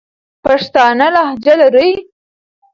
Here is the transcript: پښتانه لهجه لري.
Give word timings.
پښتانه 0.45 1.07
لهجه 1.15 1.53
لري. 1.61 1.89